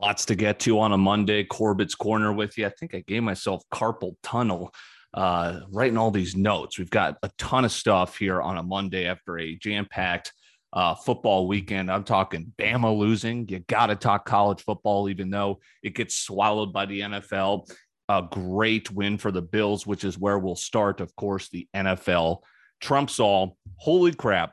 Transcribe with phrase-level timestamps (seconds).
[0.00, 1.44] Lots to get to on a Monday.
[1.44, 2.66] Corbett's Corner with you.
[2.66, 4.72] I think I gave myself carpal tunnel
[5.14, 6.78] uh, writing all these notes.
[6.78, 10.32] We've got a ton of stuff here on a Monday after a jam packed
[10.74, 11.90] uh, football weekend.
[11.90, 13.48] I'm talking Bama losing.
[13.48, 17.70] You got to talk college football, even though it gets swallowed by the NFL.
[18.08, 21.00] A great win for the Bills, which is where we'll start.
[21.00, 22.42] Of course, the NFL
[22.80, 23.56] trumps all.
[23.76, 24.52] Holy crap.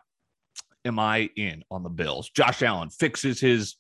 [0.86, 2.30] Am I in on the Bills?
[2.30, 3.76] Josh Allen fixes his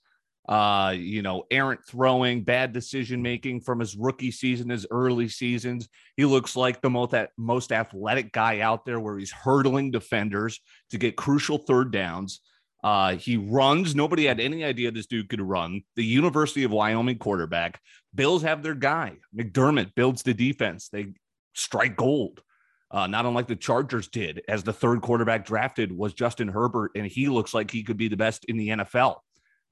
[0.48, 5.88] uh, you know, errant throwing, bad decision making from his rookie season, his early seasons.
[6.18, 10.98] He looks like the most, most athletic guy out there where he's hurdling defenders to
[10.98, 12.42] get crucial third downs.
[12.84, 13.96] Uh, he runs.
[13.96, 15.84] Nobody had any idea this dude could run.
[15.96, 17.80] The University of Wyoming quarterback.
[18.14, 19.14] Bills have their guy.
[19.34, 20.90] McDermott builds the defense.
[20.90, 21.14] They
[21.56, 22.42] strike gold.
[22.92, 27.08] Uh, not unlike the Chargers did, as the third quarterback drafted was Justin Herbert, and
[27.08, 29.16] he looks like he could be the best in the NFL.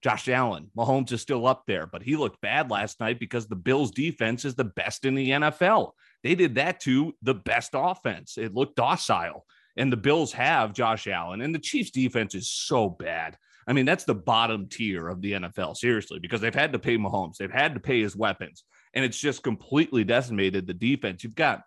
[0.02, 3.56] Josh Allen, Mahomes is still up there, but he looked bad last night because the
[3.56, 5.92] Bills' defense is the best in the NFL.
[6.24, 8.38] They did that to the best offense.
[8.38, 9.46] It looked docile.
[9.78, 13.38] And the Bills have Josh Allen, and the Chiefs' defense is so bad.
[13.68, 16.98] I mean, that's the bottom tier of the NFL, seriously, because they've had to pay
[16.98, 21.24] Mahomes, they've had to pay his weapons, and it's just completely decimated the defense.
[21.24, 21.62] You've got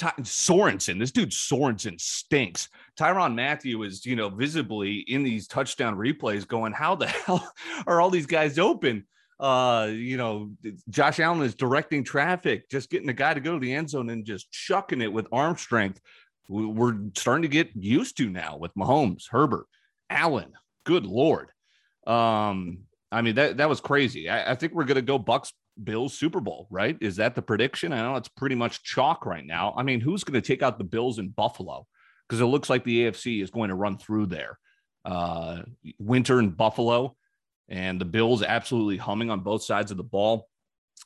[0.00, 2.70] Ty- Sorensen, this dude Sorensen stinks.
[2.98, 7.52] Tyrann Mathieu is, you know, visibly in these touchdown replays going, how the hell
[7.86, 9.04] are all these guys open?
[9.38, 10.52] Uh, you know,
[10.88, 14.08] Josh Allen is directing traffic, just getting the guy to go to the end zone
[14.08, 16.00] and just chucking it with arm strength.
[16.48, 19.66] We're starting to get used to now with Mahomes, Herbert,
[20.08, 20.52] Allen.
[20.84, 21.50] Good lord.
[22.06, 22.80] Um,
[23.12, 24.28] I mean that that was crazy.
[24.28, 26.96] I, I think we're gonna go Bucks Bills Super Bowl, right?
[27.00, 27.92] Is that the prediction?
[27.92, 29.74] I know it's pretty much chalk right now.
[29.76, 31.86] I mean, who's going to take out the Bills in Buffalo?
[32.28, 34.58] Because it looks like the AFC is going to run through there.
[35.04, 35.62] Uh,
[35.98, 37.16] winter in Buffalo,
[37.68, 40.46] and the Bills absolutely humming on both sides of the ball.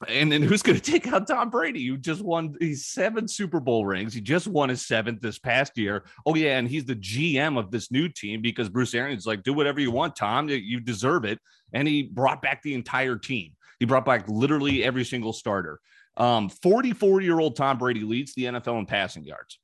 [0.09, 3.61] And then who's going to take out Tom Brady, who just won these seven Super
[3.61, 4.15] Bowl rings?
[4.15, 6.05] He just won his seventh this past year.
[6.27, 6.59] Oh, yeah.
[6.59, 9.91] And he's the GM of this new team because Bruce Arians like, do whatever you
[9.91, 10.49] want, Tom.
[10.49, 11.39] You deserve it.
[11.73, 13.53] And he brought back the entire team.
[13.79, 15.81] He brought back literally every single starter.
[16.17, 19.59] Um, 44 year old Tom Brady leads the NFL in passing yards,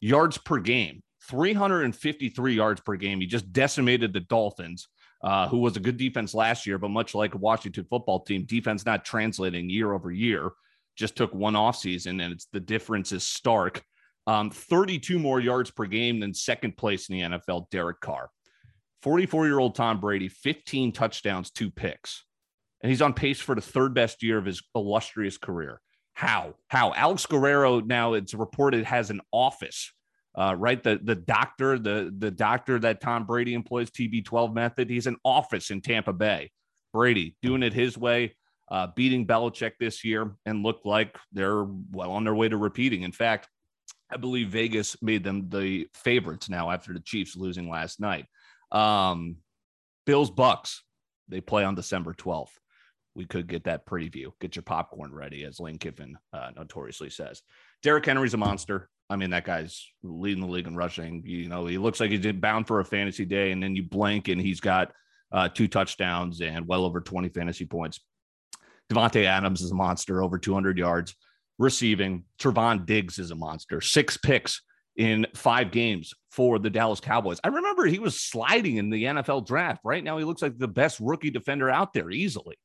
[0.00, 3.20] yards per game, 353 yards per game.
[3.20, 4.88] He just decimated the Dolphins,
[5.22, 8.44] uh, who was a good defense last year, but much like a Washington football team,
[8.44, 10.50] defense not translating year over year.
[10.96, 13.82] Just took one off season, and it's the difference is stark.
[14.26, 18.30] Um, 32 more yards per game than second place in the NFL, Derek Carr.
[19.02, 22.24] 44 year old Tom Brady, 15 touchdowns, two picks
[22.80, 25.80] and he's on pace for the third best year of his illustrious career.
[26.12, 26.54] How?
[26.68, 26.92] How?
[26.94, 29.92] Alex Guerrero now it's reported has an office,
[30.34, 30.82] uh, right?
[30.82, 34.90] The the doctor, the the doctor that Tom Brady employs, TB12 method.
[34.90, 36.50] He's an office in Tampa Bay.
[36.92, 38.34] Brady doing it his way,
[38.70, 43.02] uh, beating Belichick this year, and looked like they're well on their way to repeating.
[43.02, 43.48] In fact,
[44.10, 48.26] I believe Vegas made them the favorites now after the Chiefs losing last night.
[48.72, 49.36] Um,
[50.06, 50.82] Bills Bucks
[51.30, 52.48] they play on December 12th
[53.18, 54.30] we could get that preview.
[54.40, 57.42] Get your popcorn ready, as Lane Kiffin uh, notoriously says.
[57.82, 58.88] Derrick Henry's a monster.
[59.10, 61.22] I mean, that guy's leading the league in rushing.
[61.24, 64.28] You know, he looks like he's bound for a fantasy day, and then you blink
[64.28, 64.92] and he's got
[65.32, 68.00] uh, two touchdowns and well over 20 fantasy points.
[68.92, 71.14] Davante Adams is a monster, over 200 yards
[71.58, 72.24] receiving.
[72.38, 74.62] Trevon Diggs is a monster, six picks
[74.96, 77.38] in five games for the Dallas Cowboys.
[77.44, 79.80] I remember he was sliding in the NFL draft.
[79.84, 82.58] Right now, he looks like the best rookie defender out there easily.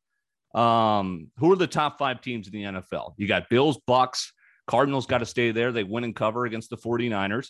[0.56, 3.14] Um, who are the top five teams in the NFL?
[3.18, 4.33] You got Bills, Bucks,
[4.68, 5.72] Cardinals got to stay there.
[5.72, 7.50] They win and cover against the 49ers.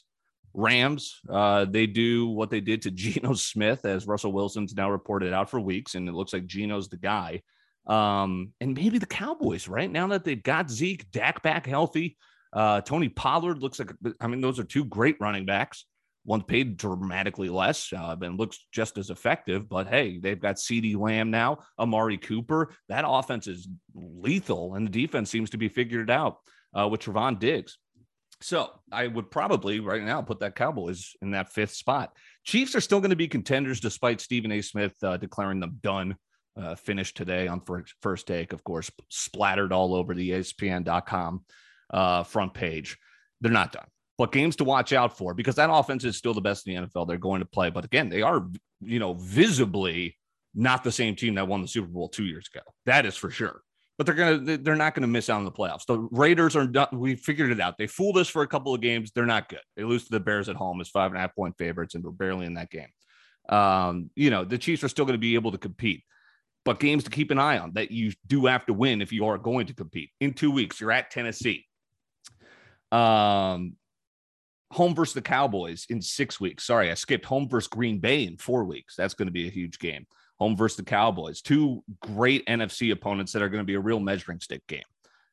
[0.53, 5.34] Rams, uh, they do what they did to Geno Smith, as Russell Wilson's now reported
[5.34, 7.41] out for weeks, and it looks like Geno's the guy.
[7.85, 9.91] Um, and maybe the Cowboys, right?
[9.91, 12.18] Now that they've got Zeke, Dak back healthy,
[12.53, 13.91] uh, Tony Pollard looks like,
[14.22, 15.85] I mean, those are two great running backs.
[16.25, 19.68] One's paid dramatically less uh, and looks just as effective.
[19.68, 22.74] But hey, they've got CeeDee Lamb now, Amari Cooper.
[22.88, 26.38] That offense is lethal, and the defense seems to be figured out
[26.74, 27.78] uh, with Trevon Diggs.
[28.42, 32.16] So I would probably right now put that Cowboys in that fifth spot.
[32.44, 34.62] Chiefs are still going to be contenders despite Stephen A.
[34.62, 36.16] Smith uh, declaring them done.
[36.56, 41.44] Uh, finished today on first, first take, of course, splattered all over the ESPN.com
[41.92, 42.96] uh, front page.
[43.42, 43.88] They're not done
[44.18, 46.88] but games to watch out for because that offense is still the best in the
[46.88, 47.08] NFL.
[47.08, 48.48] They're going to play, but again, they are,
[48.81, 50.18] you know, visibly
[50.54, 52.64] not the same team that won the Super Bowl two years ago.
[52.86, 53.62] That is for sure.
[53.98, 55.86] But they're gonna, they're not gonna miss out on the playoffs.
[55.86, 56.88] The Raiders are done.
[56.94, 57.78] We figured it out.
[57.78, 59.12] They fooled us for a couple of games.
[59.12, 59.62] They're not good.
[59.75, 62.04] They lose to the Bears at home as five and a half point favorites, and
[62.04, 62.88] we're barely in that game.
[63.50, 66.04] Um, you know, the Chiefs are still going to be able to compete.
[66.66, 69.25] but games to keep an eye on that you do have to win if you
[69.25, 70.12] are going to compete.
[70.19, 71.66] In two weeks, you're at Tennessee.
[72.92, 73.75] Um,
[74.72, 76.66] home versus the Cowboys in six weeks.
[76.66, 78.95] Sorry, I skipped home versus Green Bay in four weeks.
[78.95, 80.06] That's going to be a huge game.
[80.39, 81.41] Home versus the Cowboys.
[81.41, 84.83] Two great NFC opponents that are going to be a real measuring stick game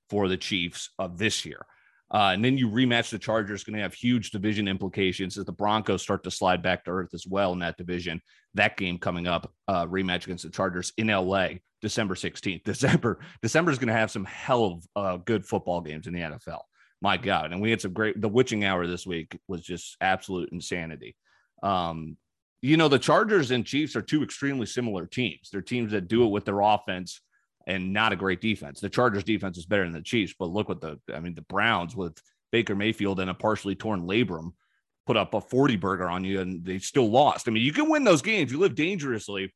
[0.08, 1.64] for the Chiefs of this year.
[2.12, 5.52] Uh, and then you rematch the Chargers, going to have huge division implications as the
[5.52, 8.20] Broncos start to slide back to earth as well in that division.
[8.54, 11.48] That game coming up, uh, rematch against the Chargers in LA,
[11.80, 12.64] December 16th.
[12.64, 16.20] December, December is going to have some hell of uh, good football games in the
[16.20, 16.62] NFL.
[17.00, 17.52] My God.
[17.52, 21.16] And we had some great, the witching hour this week was just absolute insanity.
[21.62, 22.16] Um,
[22.62, 25.48] you know, the Chargers and Chiefs are two extremely similar teams.
[25.50, 27.20] They're teams that do it with their offense
[27.66, 28.80] and not a great defense.
[28.80, 31.42] The Chargers defense is better than the Chiefs, but look what the I mean the
[31.42, 32.20] Browns with
[32.52, 34.52] Baker Mayfield and a partially torn labrum
[35.06, 37.48] put up a 40 burger on you and they still lost.
[37.48, 38.52] I mean, you can win those games.
[38.52, 39.52] You live dangerously.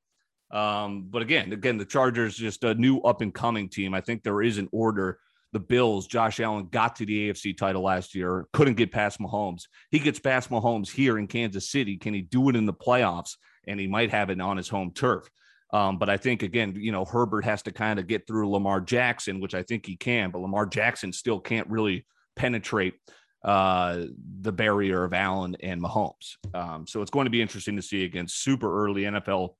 [0.50, 3.94] Um, but again, again, the Chargers just a new up and coming team.
[3.94, 5.18] I think there is an order.
[5.54, 9.62] The Bills, Josh Allen got to the AFC title last year, couldn't get past Mahomes.
[9.92, 11.96] He gets past Mahomes here in Kansas City.
[11.96, 13.36] Can he do it in the playoffs?
[13.68, 15.30] And he might have it on his home turf.
[15.72, 18.80] Um, but I think again, you know, Herbert has to kind of get through Lamar
[18.80, 22.04] Jackson, which I think he can, but Lamar Jackson still can't really
[22.34, 22.94] penetrate
[23.44, 24.06] uh,
[24.40, 26.36] the barrier of Allen and Mahomes.
[26.52, 28.26] Um, so it's going to be interesting to see again.
[28.26, 29.54] Super early NFL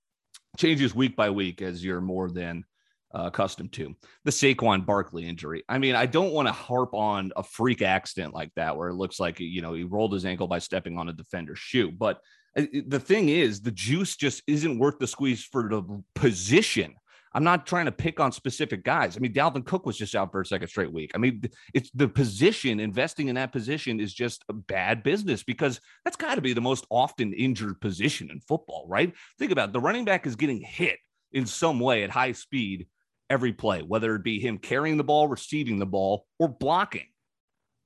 [0.57, 2.65] changes week by week as you're more than
[3.15, 3.95] uh, accustomed to.
[4.25, 5.63] The Saquon Barkley injury.
[5.69, 8.95] I mean, I don't want to harp on a freak accident like that where it
[8.95, 12.21] looks like you know he rolled his ankle by stepping on a defender's shoe, but
[12.55, 15.83] the thing is, the juice just isn't worth the squeeze for the
[16.15, 16.95] position.
[17.37, 19.17] I'm not trying to pick on specific guys.
[19.17, 21.11] I mean, Dalvin Cook was just out for a second straight week.
[21.17, 21.43] I mean,
[21.75, 26.37] it's the position, investing in that position is just a bad business because that's got
[26.37, 29.13] to be the most often injured position in football, right?
[29.41, 29.73] Think about it.
[29.73, 30.99] the running back is getting hit
[31.33, 32.87] in some way at high speed
[33.31, 37.09] every play, whether it be him carrying the ball, receiving the ball, or blocking.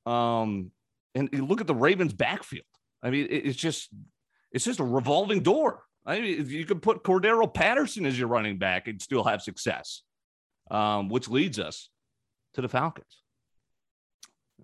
[0.06, 0.73] Um,
[1.14, 2.64] and look at the Ravens backfield.
[3.02, 3.90] I mean, it's just
[4.52, 5.82] it's just a revolving door.
[6.06, 10.02] I mean, you could put Cordarrelle Patterson as your running back and still have success,
[10.70, 11.91] um, which leads us
[12.55, 13.23] to the Falcons.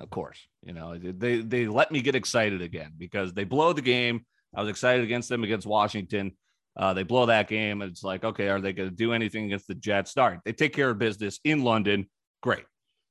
[0.01, 3.83] Of course, you know they they let me get excited again because they blow the
[3.83, 4.27] game.
[4.55, 6.33] I was excited against them against Washington.
[6.77, 9.47] Uh, they blow that game, and it's like, okay, are they going to do anything
[9.47, 10.11] against the Jets?
[10.11, 10.41] Start.
[10.45, 12.09] They take care of business in London.
[12.43, 12.65] Great.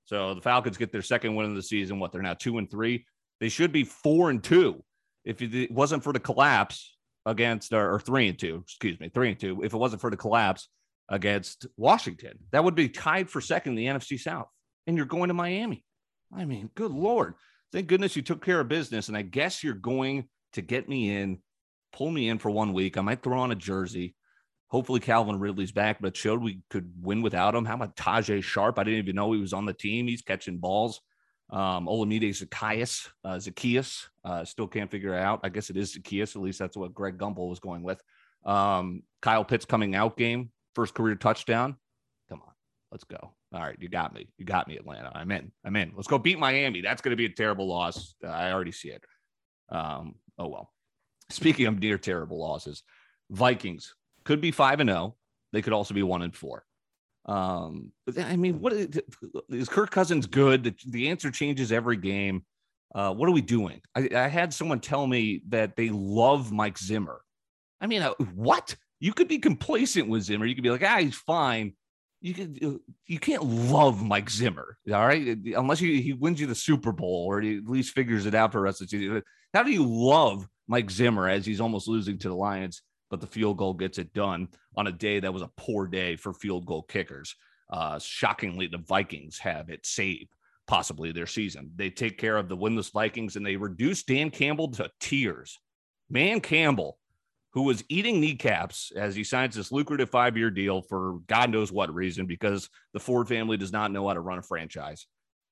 [0.06, 2.00] So the Falcons get their second win of the season.
[2.00, 3.06] What they're now two and three.
[3.40, 4.84] They should be four and two
[5.26, 6.96] if it wasn't for the collapse
[7.26, 10.10] against or, or, three and two, excuse me, three and two, if it wasn't for
[10.10, 10.68] the collapse
[11.10, 14.48] against Washington, that would be tied for second in the NFC South.
[14.88, 15.86] And you're going to Miami.
[16.36, 17.36] I mean, good Lord.
[17.72, 19.08] Thank goodness you took care of business.
[19.08, 21.40] And I guess you're going to get me in,
[21.94, 22.98] pull me in for one week.
[22.98, 24.16] I might throw on a jersey.
[24.68, 27.64] Hopefully Calvin Ridley's back, but showed we could win without him.
[27.64, 28.80] How about Tajae Sharpe?
[28.80, 30.08] I didn't even know he was on the team.
[30.08, 31.00] He's catching balls.
[31.52, 35.42] Um, Olamide Zaccheaus, uh, Zaccheaus, uh, still can't figure it out.
[35.44, 36.36] I guess it is Zaccheaus.
[36.36, 38.02] At least that's what Greg Gumbel was going with.
[38.44, 41.76] Um, Kyle Pitts coming out game, first career touchdown.
[42.30, 42.54] Come on,
[42.92, 43.36] let's go.
[43.54, 44.28] All right, you got me.
[44.40, 45.12] You got me, Atlanta.
[45.14, 45.52] I'm in.
[45.64, 45.92] I'm in.
[45.96, 46.82] Let's go beat Miami.
[46.82, 48.16] That's going to be a terrible loss.
[48.24, 49.04] Uh, I already see it.
[49.70, 50.72] Um, oh well.
[51.30, 52.84] Speaking of near terrible losses,
[53.30, 55.00] Vikings could be five and zero.
[55.00, 55.16] Oh.
[55.52, 56.66] They could also be one and four.
[57.26, 59.02] Um, but I mean, what is,
[59.50, 60.64] is Kirk Cousins good?
[60.64, 62.44] The, the answer changes every game.
[62.94, 63.82] Uh, what are we doing?
[63.96, 67.22] I, I, had someone tell me that they love Mike Zimmer.
[67.82, 68.76] I mean, uh, what?
[69.00, 70.46] You could be complacent with Zimmer.
[70.46, 71.74] You could be like, ah, he's fine.
[72.22, 72.78] You could, uh,
[73.08, 75.38] you can't love Mike Zimmer, all right?
[75.56, 78.52] Unless he, he wins you the Super Bowl or he at least figures it out
[78.52, 78.82] for us.
[79.54, 82.82] How do you love Mike Zimmer as he's almost losing to the Lions?
[83.14, 86.16] but the field goal gets it done on a day that was a poor day
[86.16, 87.36] for field goal kickers.
[87.72, 90.34] Uh, shockingly, the Vikings have it saved
[90.66, 91.70] possibly their season.
[91.76, 95.60] They take care of the winless Vikings and they reduce Dan Campbell to tears.
[96.10, 96.98] Man Campbell,
[97.52, 101.72] who was eating kneecaps as he signs this lucrative five year deal for God knows
[101.72, 105.06] what reason, because the Ford family does not know how to run a franchise.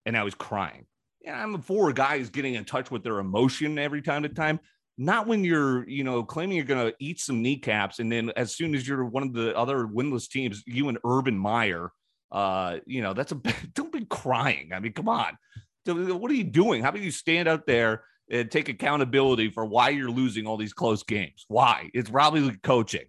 [0.08, 0.88] And now he's crying.
[1.24, 4.60] Yeah, I'm for guys getting in touch with their emotion every time to time
[4.98, 8.56] not when you're, you know, claiming you're going to eat some kneecaps, and then as
[8.56, 11.92] soon as you're one of the other winless teams, you and Urban Meyer,
[12.32, 13.36] uh, you know, that's a
[13.74, 14.72] don't be crying.
[14.74, 15.38] I mean, come on,
[15.86, 16.84] what are you doing?
[16.84, 20.74] How about you stand out there and take accountability for why you're losing all these
[20.74, 21.46] close games?
[21.48, 21.90] Why?
[21.94, 23.06] It's probably the coaching.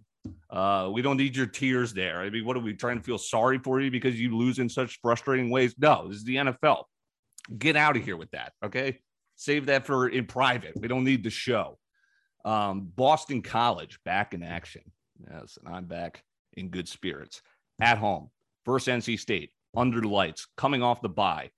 [0.49, 2.21] Uh, we don't need your tears there.
[2.21, 4.69] I mean, what are we trying to feel sorry for you because you lose in
[4.69, 5.75] such frustrating ways?
[5.77, 6.83] No, this is the NFL.
[7.57, 8.53] Get out of here with that.
[8.63, 8.99] Okay.
[9.35, 10.73] Save that for in private.
[10.79, 11.77] We don't need the show.
[12.45, 14.83] Um, Boston College back in action.
[15.31, 16.23] Yes, and I'm back
[16.53, 17.41] in good spirits.
[17.81, 18.29] at home
[18.65, 21.49] versus NC State under the lights, coming off the bye.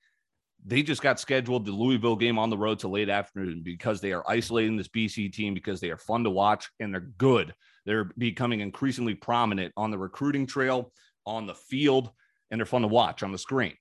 [0.66, 4.14] They just got scheduled the Louisville game on the road to late afternoon because they
[4.14, 7.54] are isolating this BC team because they are fun to watch and they're good.
[7.86, 10.92] They're becoming increasingly prominent on the recruiting trail,
[11.26, 12.10] on the field,
[12.50, 13.76] and they're fun to watch on the screen.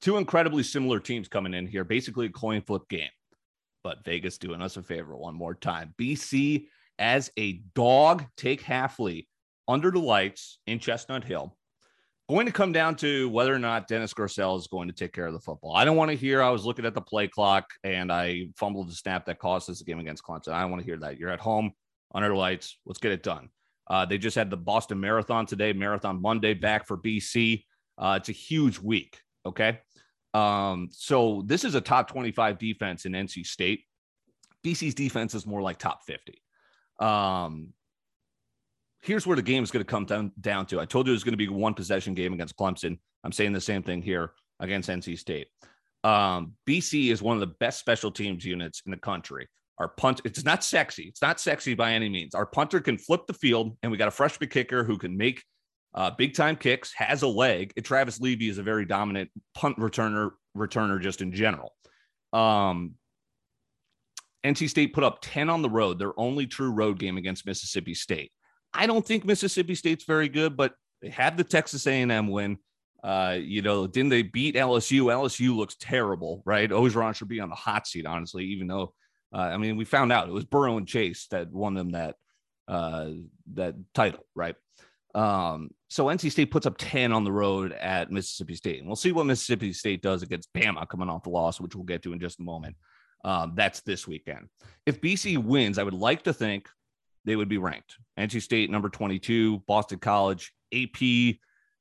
[0.00, 3.10] Two incredibly similar teams coming in here, basically a coin flip game.
[3.82, 5.94] But Vegas doing us a favor one more time.
[5.98, 6.66] BC
[6.98, 9.26] as a dog, take Hafley
[9.68, 11.56] under the lights in Chestnut Hill
[12.30, 15.26] going to come down to whether or not Dennis Grosel is going to take care
[15.26, 15.74] of the football.
[15.74, 18.88] I don't want to hear I was looking at the play clock and I fumbled
[18.88, 20.52] the snap that cost us a game against Clemson.
[20.52, 21.18] I don't want to hear that.
[21.18, 21.72] You're at home
[22.14, 22.78] under the lights.
[22.86, 23.48] Let's get it done.
[23.88, 27.64] Uh, they just had the Boston Marathon today, Marathon Monday back for BC.
[27.98, 29.18] Uh, it's a huge week.
[29.44, 29.80] Okay.
[30.34, 33.84] Um, so this is a top 25 defense in NC State.
[34.64, 36.40] BC's defense is more like top 50.
[37.00, 37.72] Um,
[39.02, 40.80] here's where the game is going to come down, down to.
[40.80, 42.98] I told you it was going to be one possession game against Clemson.
[43.24, 45.48] I'm saying the same thing here against NC State.
[46.04, 49.48] Um, BC is one of the best special teams units in the country.
[49.78, 51.04] Our punt, it's not sexy.
[51.04, 52.34] It's not sexy by any means.
[52.34, 55.42] Our punter can flip the field, and we got a freshman kicker who can make
[55.94, 57.72] uh, big time kicks, has a leg.
[57.76, 61.74] And Travis Levy is a very dominant punt returner, returner just in general.
[62.32, 62.94] Um,
[64.44, 67.94] NC State put up 10 on the road, their only true road game against Mississippi
[67.94, 68.32] State.
[68.72, 72.58] I don't think Mississippi State's very good, but they had the Texas A&M win.
[73.02, 75.04] Uh, you know, didn't they beat LSU?
[75.04, 76.70] LSU looks terrible, right?
[76.70, 78.94] Orgeron should be on the hot seat, honestly, even though
[79.32, 82.16] uh, I mean we found out it was Burrow and Chase that won them that
[82.68, 83.10] uh
[83.54, 84.54] that title, right?
[85.14, 88.96] Um, so NC State puts up 10 on the road at Mississippi State, and we'll
[88.96, 92.12] see what Mississippi State does against Bama coming off the loss, which we'll get to
[92.12, 92.76] in just a moment.
[93.24, 94.48] Um, that's this weekend.
[94.86, 96.68] If BC wins, I would like to think
[97.24, 97.96] they would be ranked.
[98.18, 101.36] NC State number 22, Boston College, AP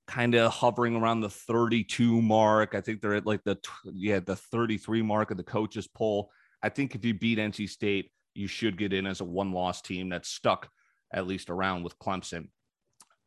[0.07, 2.73] kind of hovering around the 32 mark.
[2.73, 6.31] I think they're at like the yeah, the 33 mark of the coaches poll.
[6.63, 10.09] I think if you beat NC State, you should get in as a one-loss team
[10.09, 10.69] that's stuck
[11.13, 12.49] at least around with Clemson.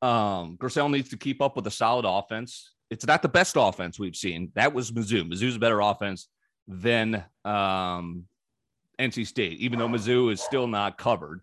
[0.02, 2.74] Um, Grosel needs to keep up with a solid offense.
[2.90, 4.50] It's not the best offense we've seen.
[4.54, 5.30] That was Mizzou.
[5.30, 6.28] Mizzou's a better offense
[6.68, 8.24] than um,
[9.00, 11.40] NC State, even though Mizzou is still not covered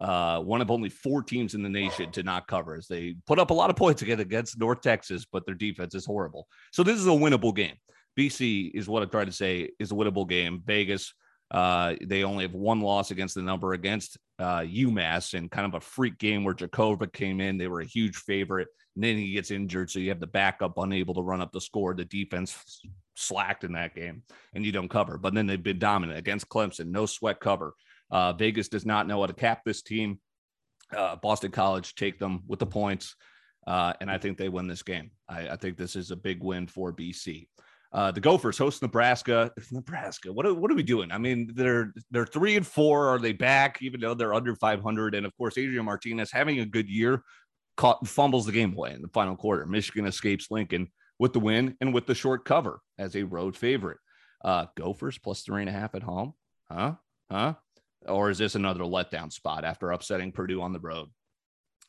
[0.00, 3.38] uh, one of only four teams in the nation to not cover as they put
[3.38, 6.46] up a lot of points again against North Texas, but their defense is horrible.
[6.72, 7.76] So this is a winnable game.
[8.18, 10.62] BC is what I'm trying to say is a winnable game.
[10.64, 11.14] Vegas,
[11.50, 15.74] uh, they only have one loss against the number against uh, UMass and kind of
[15.74, 17.56] a freak game where Jurkovec came in.
[17.56, 18.68] They were a huge favorite.
[18.94, 19.90] And then he gets injured.
[19.90, 21.94] So you have the backup unable to run up the score.
[21.94, 22.82] The defense
[23.14, 24.22] slacked in that game
[24.54, 25.18] and you don't cover.
[25.18, 27.74] But then they've been dominant against Clemson, no sweat cover.
[28.10, 30.20] Uh, Vegas does not know how to cap this team.
[30.96, 33.16] Uh, Boston College take them with the points,
[33.66, 35.10] uh, and I think they win this game.
[35.28, 37.48] I, I, think this is a big win for BC.
[37.92, 39.52] Uh, the Gophers host Nebraska.
[39.70, 41.10] Nebraska, what are, what are we doing?
[41.12, 43.08] I mean, they're they're three and four.
[43.08, 43.78] Are they back?
[43.80, 47.22] Even though they're under 500, and of course, Adrian Martinez having a good year,
[47.76, 49.66] caught fumbles the game away in the final quarter.
[49.66, 50.88] Michigan escapes Lincoln
[51.18, 53.98] with the win and with the short cover as a road favorite.
[54.44, 56.34] Uh, Gophers plus three and a half at home.
[56.70, 56.94] Huh?
[57.30, 57.54] Huh?
[58.08, 61.08] or is this another letdown spot after upsetting Purdue on the road?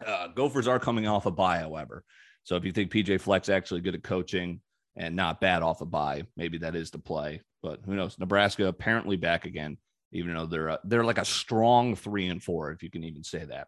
[0.06, 2.04] Uh, Gophers are coming off a bye, however.
[2.44, 4.62] So if you think PJ Fleck's actually good at coaching
[4.98, 7.42] and not bad off a bye, maybe that is the play.
[7.62, 8.18] But who knows?
[8.20, 9.78] Nebraska apparently back again,
[10.12, 13.24] even though they're uh, they're like a strong three and four, if you can even
[13.24, 13.68] say that.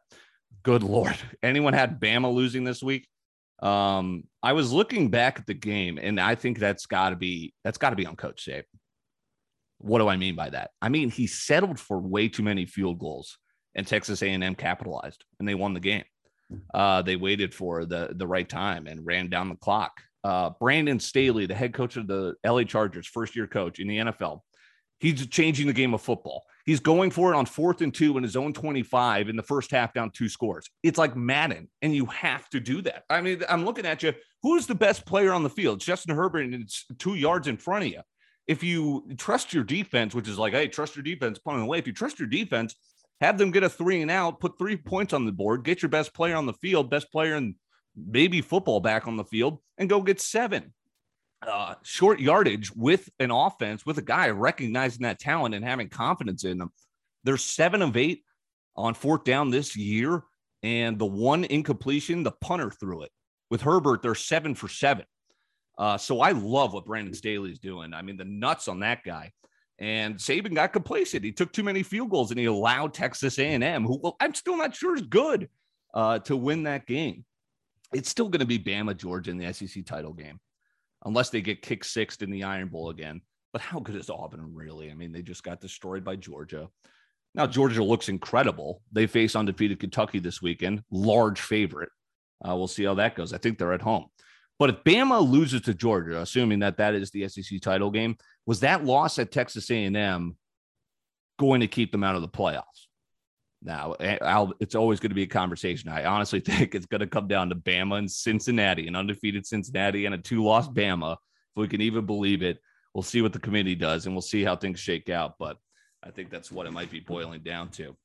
[0.64, 3.08] Good lord, anyone had Bama losing this week?
[3.62, 7.54] Um, I was looking back at the game, and I think that's got to be
[7.64, 8.64] that's got to be on Coach Saban.
[9.80, 10.72] What do I mean by that?
[10.82, 13.38] I mean he settled for way too many field goals,
[13.76, 16.06] and Texas A&M capitalized, and they won the game.
[16.74, 20.02] Uh, they waited for the the right time and ran down the clock.
[20.24, 23.98] Uh, Brandon Staley, the head coach of the LA Chargers, first year coach in the
[23.98, 24.42] NFL,
[25.00, 26.44] he's changing the game of football.
[26.66, 29.72] He's going for it on fourth and two in his own 25 in the first
[29.72, 30.70] half, down two scores.
[30.84, 33.04] It's like Madden, and you have to do that.
[33.10, 34.14] I mean, I'm looking at you.
[34.44, 35.80] Who's the best player on the field?
[35.80, 38.02] Justin Herbert, and it's two yards in front of you
[38.50, 41.78] if you trust your defense, which is like, hey, trust your defense, pulling away.
[41.78, 42.76] If you trust your defense,
[43.22, 45.90] have them get a three and out, put three points on the board, get your
[45.90, 47.54] best player on the field, best player in
[47.96, 50.74] maybe football back on the field, and go get seven.
[51.42, 56.44] Uh, short yardage with an offense, with a guy recognizing that talent and having confidence
[56.44, 56.72] in them.
[57.24, 58.24] They're seven of eight
[58.76, 60.24] on fourth down this year.
[60.64, 63.12] And the one incompletion, the punter threw it.
[63.50, 65.06] With Herbert, they're seven for seven.
[65.78, 67.94] Uh, so I love what Brandon Staley is doing.
[67.94, 69.32] I mean, the nuts on that guy.
[69.80, 71.24] And Saban got complacent.
[71.24, 74.58] He took too many field goals, and he allowed Texas A&M, who well, I'm still
[74.58, 75.48] not sure is good,
[75.94, 77.24] uh, to win that game.
[77.94, 80.40] It's still going to be Bama, Georgia in the SEC title game,
[81.06, 83.22] unless they get kicked sixth in the Iron Bowl again.
[83.52, 84.92] But how good is Auburn really?
[84.92, 86.70] I mean, they just got destroyed by Georgia.
[87.36, 88.82] Now, Georgia looks incredible.
[88.92, 91.90] They face undefeated Kentucky this weekend, large favorite.
[92.48, 93.34] Uh, we'll see how that goes.
[93.34, 94.06] I think they're at home.
[94.58, 98.60] But if Bama loses to Georgia, assuming that that is the SEC title game, was
[98.60, 100.36] that loss at Texas A&M
[101.38, 102.88] going to keep them out of the playoffs?
[103.62, 105.90] Now, eh, I'll, it's always going to be a conversation.
[105.90, 110.06] I honestly think it's going to come down to Bama and Cincinnati, an undefeated Cincinnati
[110.06, 111.18] and a two-loss Bama, if
[111.56, 112.60] we can even believe it.
[112.94, 115.36] We'll see what the committee does, and we'll see how things shake out.
[115.38, 115.58] But
[116.04, 117.96] I think that's what it might be boiling down to.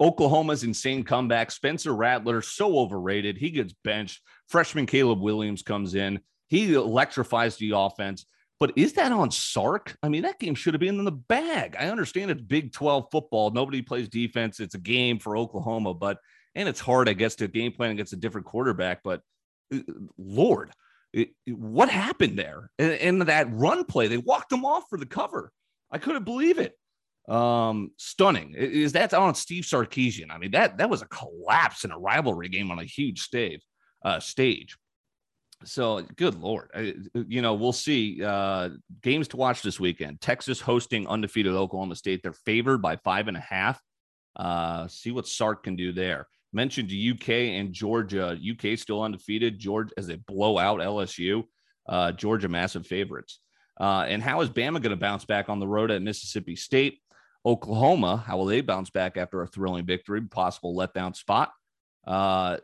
[0.00, 1.50] Oklahoma's insane comeback.
[1.50, 3.36] Spencer Rattler, so overrated.
[3.36, 4.20] He gets benched.
[4.48, 6.20] Freshman Caleb Williams comes in.
[6.48, 8.26] He electrifies the offense.
[8.62, 9.96] But is that on Sark?
[10.04, 11.74] I mean, that game should have been in the bag.
[11.76, 13.50] I understand it's Big 12 football.
[13.50, 14.60] Nobody plays defense.
[14.60, 16.18] It's a game for Oklahoma, but
[16.54, 19.00] and it's hard, I guess, to game plan against a different quarterback.
[19.02, 19.20] But
[19.74, 19.80] uh,
[20.16, 20.70] Lord,
[21.12, 22.70] it, what happened there?
[22.78, 25.50] And, and that run play, they walked him off for the cover.
[25.90, 26.78] I couldn't believe it
[27.28, 31.92] um stunning is that on steve sarkisian i mean that that was a collapse in
[31.92, 33.64] a rivalry game on a huge stage
[34.04, 34.76] uh stage
[35.64, 38.70] so good lord I, you know we'll see uh
[39.02, 43.36] games to watch this weekend texas hosting undefeated oklahoma state they're favored by five and
[43.36, 43.80] a half
[44.36, 49.92] uh see what sark can do there mentioned uk and georgia uk still undefeated georgia
[49.96, 51.42] as they blow out lsu
[51.88, 53.40] uh georgia massive favorites
[53.80, 57.00] uh, and how is Bama going to bounce back on the road at Mississippi State?
[57.44, 60.20] Oklahoma, how will they bounce back after a thrilling victory?
[60.22, 61.50] Possible letdown spot.
[62.06, 62.58] Uh,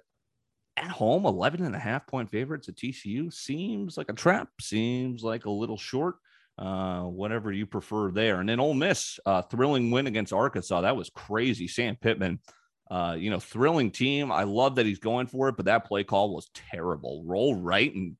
[0.84, 5.22] at home, 11 and a half point favorites at TCU seems like a trap, seems
[5.22, 6.16] like a little short.
[6.58, 8.40] Uh, whatever you prefer there.
[8.40, 10.80] And then Ole Miss, uh, thrilling win against Arkansas.
[10.80, 11.68] That was crazy.
[11.68, 12.40] Sam Pittman,
[12.90, 14.32] uh, you know, thrilling team.
[14.32, 17.22] I love that he's going for it, but that play call was terrible.
[17.24, 18.16] Roll right and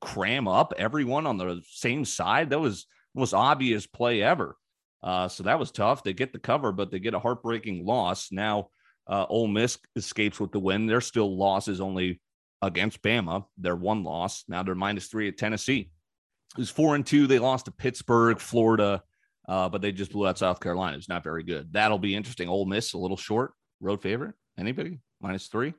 [0.00, 2.50] cram up everyone on the same side.
[2.50, 4.56] That was most obvious play ever.
[5.02, 6.04] Uh, so that was tough.
[6.04, 8.30] They get the cover, but they get a heartbreaking loss.
[8.30, 8.68] Now,
[9.10, 10.86] uh, Ole Miss escapes with the win.
[10.86, 12.20] They're still losses only
[12.62, 13.44] against Bama.
[13.58, 14.44] They're one loss.
[14.48, 15.90] Now they're minus three at Tennessee.
[16.52, 17.26] It was four and two.
[17.26, 19.02] They lost to Pittsburgh, Florida,
[19.48, 20.96] uh, but they just blew out South Carolina.
[20.96, 21.72] It's not very good.
[21.72, 22.48] That'll be interesting.
[22.48, 23.52] Ole Miss a little short.
[23.80, 24.34] Road favorite.
[24.58, 25.00] Anybody?
[25.20, 25.74] Minus three.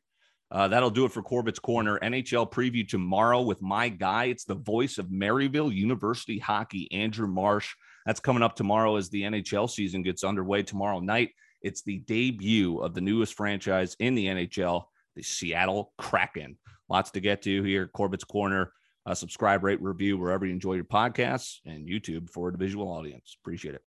[0.49, 1.97] Uh, that'll do it for Corbett's Corner.
[1.99, 4.25] NHL preview tomorrow with my guy.
[4.25, 7.73] It's the voice of Maryville University hockey, Andrew Marsh.
[8.05, 11.29] That's coming up tomorrow as the NHL season gets underway tomorrow night.
[11.61, 14.83] It's the debut of the newest franchise in the NHL,
[15.15, 16.57] the Seattle Kraken.
[16.89, 17.87] Lots to get to here.
[17.87, 18.73] Corbett's Corner.
[19.05, 23.35] Uh, subscribe, rate, review wherever you enjoy your podcasts and YouTube for the visual audience.
[23.41, 23.81] Appreciate it.